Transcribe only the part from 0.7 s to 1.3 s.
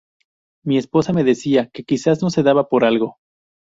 esposa me